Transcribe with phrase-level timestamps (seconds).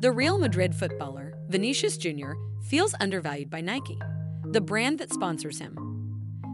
[0.00, 3.98] The Real Madrid footballer, Vinicius Jr., feels undervalued by Nike,
[4.44, 5.76] the brand that sponsors him.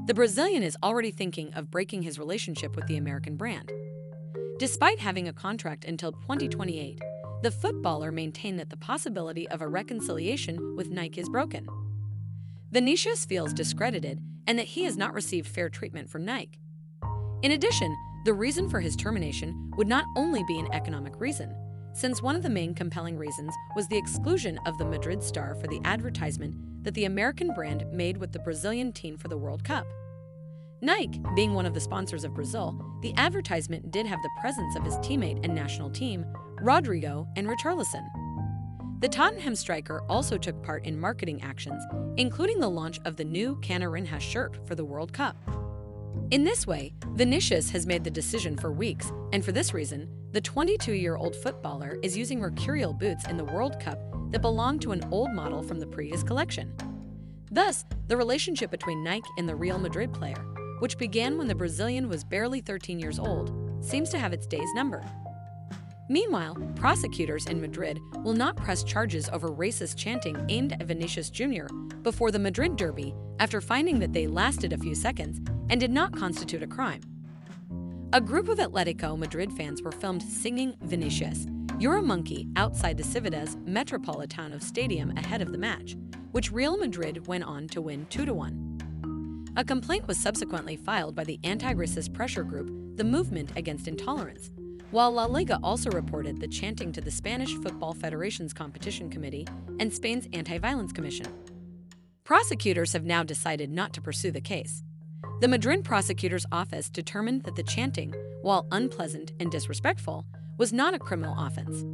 [0.07, 3.71] The Brazilian is already thinking of breaking his relationship with the American brand.
[4.59, 6.99] Despite having a contract until 2028,
[7.43, 11.69] the footballer maintained that the possibility of a reconciliation with Nike is broken.
[12.71, 16.61] Vinicius feels discredited and that he has not received fair treatment from Nike.
[17.43, 21.55] In addition, the reason for his termination would not only be an economic reason,
[21.95, 25.69] since one of the main compelling reasons was the exclusion of the Madrid star for
[25.69, 29.87] the advertisement that the American brand made with the Brazilian team for the World Cup.
[30.81, 34.85] Nike, being one of the sponsors of Brazil, the advertisement did have the presence of
[34.85, 36.27] his teammate and national team,
[36.61, 38.05] Rodrygo and Richarlison.
[39.01, 41.83] The Tottenham striker also took part in marketing actions,
[42.17, 45.37] including the launch of the new Canarinha shirt for the World Cup.
[46.33, 50.41] In this way, Vinicius has made the decision for weeks, and for this reason, the
[50.41, 54.01] 22 year old footballer is using mercurial boots in the World Cup
[54.33, 56.75] that belong to an old model from the previous collection.
[57.53, 60.45] Thus, the relationship between Nike and the Real Madrid player,
[60.81, 64.69] which began when the Brazilian was barely 13 years old, seems to have its days
[64.75, 65.09] numbered.
[66.09, 71.67] Meanwhile, prosecutors in Madrid will not press charges over racist chanting aimed at Vinicius Jr.
[72.03, 76.13] before the Madrid Derby after finding that they lasted a few seconds and did not
[76.13, 77.03] constitute a crime.
[78.15, 81.49] A group of Atletico Madrid fans were filmed singing Vinicius,
[81.81, 85.97] You're a Monkey outside the Civitas Metropolitano Stadium ahead of the match,
[86.31, 89.55] which Real Madrid went on to win 2 1.
[89.57, 94.53] A complaint was subsequently filed by the anti racist pressure group, the Movement Against Intolerance,
[94.93, 99.49] while La Liga also reported the chanting to the Spanish Football Federation's Competition Committee
[99.81, 101.27] and Spain's Anti Violence Commission.
[102.23, 104.84] Prosecutors have now decided not to pursue the case.
[105.41, 110.25] The Madrid prosecutor's office determined that the chanting, while unpleasant and disrespectful,
[110.59, 111.85] was not a criminal offense.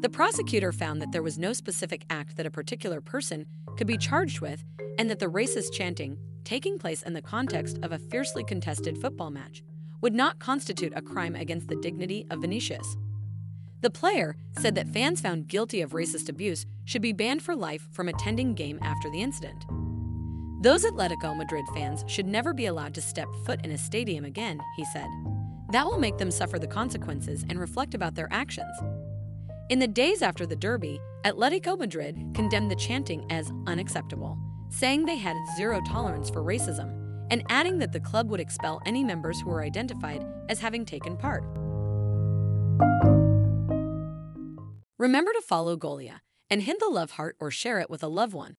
[0.00, 3.98] The prosecutor found that there was no specific act that a particular person could be
[3.98, 4.64] charged with
[4.98, 9.30] and that the racist chanting, taking place in the context of a fiercely contested football
[9.30, 9.62] match,
[10.00, 12.96] would not constitute a crime against the dignity of Vinicius.
[13.80, 17.88] The player said that fans found guilty of racist abuse should be banned for life
[17.92, 19.64] from attending game after the incident.
[20.60, 24.58] Those Atletico Madrid fans should never be allowed to step foot in a stadium again,
[24.74, 25.06] he said.
[25.70, 28.76] That will make them suffer the consequences and reflect about their actions.
[29.70, 34.36] In the days after the Derby, Atletico Madrid condemned the chanting as unacceptable,
[34.68, 36.92] saying they had zero tolerance for racism,
[37.30, 41.16] and adding that the club would expel any members who were identified as having taken
[41.16, 41.44] part.
[44.98, 46.20] Remember to follow Golia
[46.50, 48.56] and hit the love heart or share it with a loved one.